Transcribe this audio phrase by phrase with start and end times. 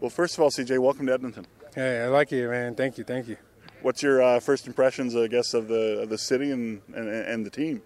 [0.00, 1.46] Well, first of all, CJ, welcome to Edmonton.
[1.74, 2.74] Hey, I like it, man.
[2.74, 3.36] Thank you, thank you.
[3.82, 7.46] What's your uh, first impressions, I guess, of the of the city and and, and
[7.46, 7.82] the team?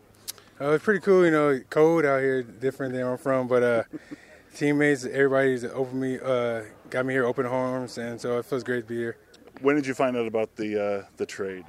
[0.60, 1.60] Uh, it's pretty cool, you know.
[1.70, 3.82] Cold out here, different than where I'm from, but uh,
[4.56, 8.82] teammates, everybody's open me, uh, got me here open arms, and so it feels great
[8.82, 9.16] to be here.
[9.60, 11.64] When did you find out about the uh, the trade?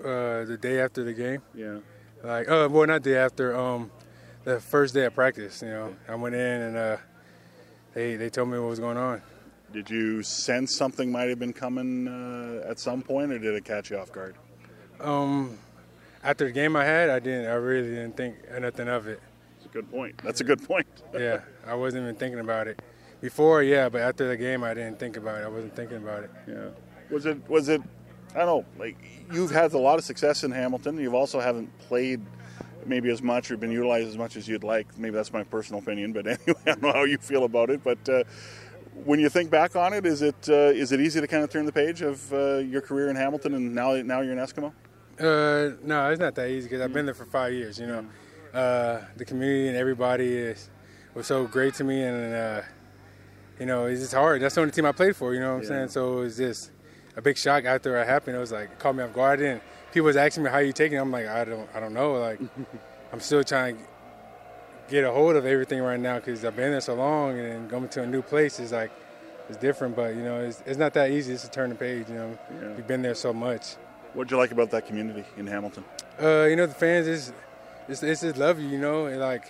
[0.00, 1.78] Uh, the day after the game, Yeah.
[2.22, 3.90] like, uh, well, not the day after, um,
[4.44, 5.60] the first day of practice.
[5.60, 6.96] You know, I went in and uh,
[7.94, 9.20] they they told me what was going on.
[9.72, 13.64] Did you sense something might have been coming uh, at some point, or did it
[13.64, 14.34] catch you off guard?
[15.00, 15.58] Um,
[16.24, 19.20] after the game I had, I didn't, I really didn't think nothing of it.
[19.56, 20.18] That's a good point.
[20.24, 20.86] That's a good point.
[21.18, 22.80] Yeah, I wasn't even thinking about it.
[23.20, 25.44] Before, yeah, but after the game, I didn't think about it.
[25.44, 26.30] I wasn't thinking about it.
[26.46, 26.68] Yeah.
[27.10, 27.82] Was it was it
[28.34, 28.96] I don't know, like
[29.32, 30.98] you've had a lot of success in Hamilton.
[30.98, 32.20] You've also haven't played
[32.86, 34.98] maybe as much or been utilized as much as you'd like.
[34.98, 37.82] Maybe that's my personal opinion, but anyway, I don't know how you feel about it.
[37.82, 38.24] But uh,
[39.04, 40.52] when you think back on it, is it uh,
[40.82, 43.54] is it easy to kind of turn the page of uh, your career in Hamilton
[43.54, 44.72] and now now you're in Eskimo?
[45.20, 47.78] Uh, no, it's not that easy because I've been there for five years.
[47.78, 48.04] You know,
[48.54, 50.70] uh, the community and everybody is
[51.14, 52.62] was so great to me, and uh,
[53.58, 54.40] you know, it's just hard.
[54.42, 55.34] That's the only team I played for.
[55.34, 55.68] You know what I'm Yeah.
[55.68, 55.88] saying?
[55.88, 56.70] So it was just
[57.16, 58.36] a big shock after it happened.
[58.36, 59.40] It was like it caught me off guard.
[59.40, 59.60] And
[59.92, 61.00] people was asking me how you taking it.
[61.00, 62.12] I'm like, I don't, I don't know.
[62.14, 62.40] Like,
[63.12, 63.82] I'm still trying to
[64.88, 67.88] get a hold of everything right now because I've been there so long, and going
[67.90, 68.90] to a new place is like.
[69.50, 72.06] It's different, but you know, it's, it's not that easy just to turn the page.
[72.10, 72.68] You know, Yeah.
[72.74, 73.76] we've been there so much.
[74.12, 75.84] What'd you like about that community in Hamilton?
[76.22, 77.32] Uh, you know, the fans is
[77.88, 78.68] it's, it's just love you.
[78.68, 79.46] You know, and like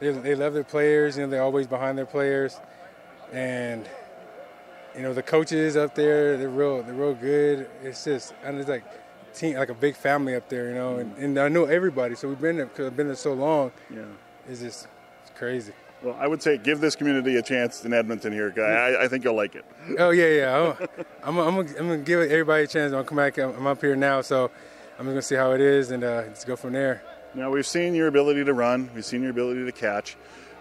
[0.00, 1.18] they they love their players.
[1.18, 2.58] You know, they're always behind their players,
[3.34, 3.86] and
[4.96, 6.38] you know the coaches up there.
[6.38, 6.82] They're real.
[6.82, 7.68] They're real good.
[7.82, 8.84] It's just and it's like
[9.34, 10.68] team like a big family up there.
[10.70, 12.14] You know, and, and I know everybody.
[12.14, 13.72] So we've been there because I've been there so long.
[13.90, 14.04] Yeah.
[14.48, 14.88] It's just
[15.22, 15.72] it's crazy.
[16.02, 18.50] Well, I would say give this community a chance in Edmonton here.
[18.50, 18.62] guy.
[18.62, 19.64] I, I think you'll like it.
[19.98, 20.74] Oh yeah, yeah.
[21.22, 22.92] I'm, I'm, I'm, gonna, I'm gonna give everybody a chance.
[22.92, 23.38] I'll come back.
[23.38, 24.50] I'm, I'm up here now, so
[24.98, 27.02] I'm gonna see how it is and uh, just go from there.
[27.34, 28.90] Now we've seen your ability to run.
[28.94, 30.16] We've seen your ability to catch.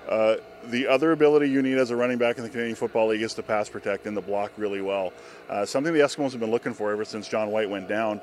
[0.07, 3.21] Uh, the other ability you need as a running back in the Canadian Football League
[3.21, 5.13] is to pass protect and to block really well.
[5.49, 8.21] Uh, something the Eskimos have been looking for ever since John White went down.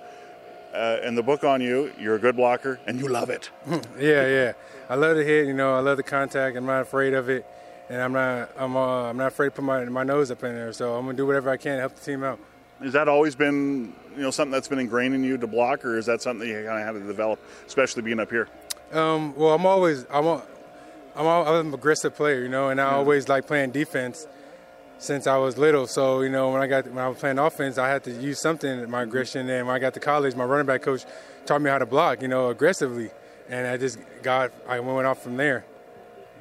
[0.73, 3.51] Uh, and the book on you, you're a good blocker and you love it.
[3.99, 4.53] Yeah, yeah.
[4.89, 5.47] I love the hit.
[5.47, 6.57] You know, I love the contact.
[6.57, 7.45] I'm not afraid of it,
[7.89, 8.51] and I'm not.
[8.57, 8.77] I'm.
[8.77, 10.73] Uh, I'm not afraid to put my my nose up in there.
[10.73, 12.39] So I'm gonna do whatever I can to help the team out.
[12.83, 15.99] Has that always been, you know, something that's been ingrained in you to block, or
[15.99, 18.49] is that something you kind of had to develop, especially being up here?
[18.93, 20.07] Um, well, I'm always.
[20.11, 20.27] I'm.
[20.27, 20.43] A,
[21.15, 21.27] I'm.
[21.27, 22.43] A, I'm an aggressive player.
[22.43, 24.27] You know, and I always like playing defense
[25.01, 25.87] since I was little.
[25.89, 28.41] So you know, when I got when I was playing offense, I had to use
[28.41, 29.49] something my aggression.
[29.51, 31.05] And when I got to college, my running back coach
[31.47, 32.23] taught me how to block.
[32.23, 33.11] You know, aggressively,
[33.49, 34.53] and I just got.
[34.69, 35.65] I went off from there.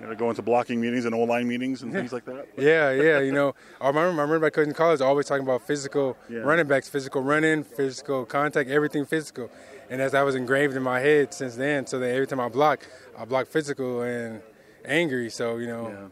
[0.02, 2.48] You know, go into blocking meetings and O-line meetings and things like that.
[2.58, 3.20] Yeah, yeah.
[3.20, 6.40] You know, I remember my running back coach in college always talking about physical Yeah.
[6.40, 9.50] running backs, physical running, physical contact, everything physical.
[9.90, 12.48] And as that was engraved in my head since then, so that every time I
[12.48, 12.88] block,
[13.18, 14.42] I block physical and
[14.86, 15.30] angry.
[15.30, 16.08] So you know, Yeah.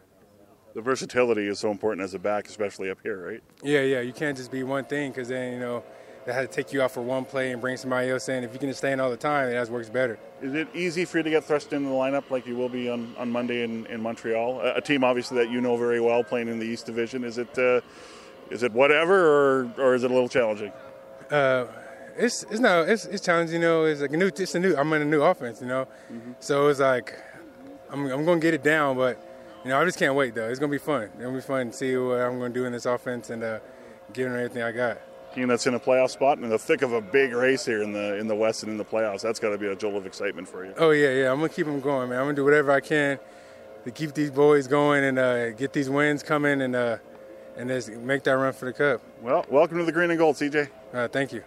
[0.74, 3.42] The versatility is so important as a back, especially up here, right?
[3.62, 4.00] yeah, yeah.
[4.00, 5.82] You can't just be one thing because then you know
[6.26, 8.44] they had to take you out for one play and bring somebody else in.
[8.44, 10.18] If you can just stay in all the time, it just works better.
[10.42, 12.88] Is it easy for you to get thrust into the lineup like you will be
[12.90, 14.60] on, on Monday in, in Montreal?
[14.60, 17.24] A, a team obviously that you know very well, playing in the East Division.
[17.24, 17.80] Is it uh,
[18.50, 20.72] is it whatever, or, or is it a little challenging?
[21.30, 21.66] Uh,
[22.16, 23.62] it's it's no it's it's challenging.
[23.62, 25.60] You know, it's like a new it's a new I'm in a new offense.
[25.60, 25.88] You know,
[26.40, 27.14] so it's like
[27.90, 29.24] I'm I'm gonna get it down, but
[29.64, 30.48] you know I just can't wait though.
[30.48, 31.02] It's gonna be fun.
[31.02, 33.58] It's gonna be fun to see what I'm gonna do in this offense and uh,
[34.12, 34.98] give them everything I got.
[35.34, 37.82] Team that's in a playoff spot and in the thick of a big race here
[37.82, 39.20] in the in the West and in the playoffs.
[39.20, 40.74] That's got to be a jolt of excitement for you.
[40.78, 41.30] Oh yeah, yeah.
[41.30, 42.18] I'm gonna keep them going, man.
[42.18, 43.18] I'm gonna do whatever I can
[43.84, 46.98] to keep these boys going and uh, get these wins coming and uh,
[47.56, 49.02] and just make that run for the cup.
[49.20, 50.68] Well, welcome to the Green and Gold, CJ.
[50.94, 51.36] Uh, thank you.